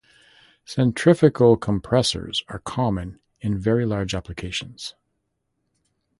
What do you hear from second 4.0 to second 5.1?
applications.